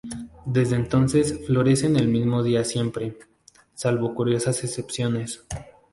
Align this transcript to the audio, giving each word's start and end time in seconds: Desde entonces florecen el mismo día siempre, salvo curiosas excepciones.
Desde 0.47 0.77
entonces 0.77 1.45
florecen 1.45 1.95
el 1.95 2.07
mismo 2.07 2.41
día 2.41 2.63
siempre, 2.63 3.19
salvo 3.75 4.15
curiosas 4.15 4.63
excepciones. 4.63 5.43